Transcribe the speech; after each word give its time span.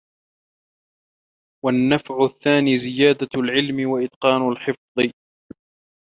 وَالنَّفْعُ 1.65 2.23
الثَّانِي 2.25 2.77
زِيَادَةُ 2.77 3.27
الْعِلْمِ 3.35 3.89
وَإِتْقَانُ 3.89 4.47
الْحِفْظِ 4.51 5.11